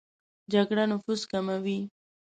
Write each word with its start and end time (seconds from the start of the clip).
جګړه 0.53 0.83
نفوس 0.91 1.21
کموي 1.31 1.79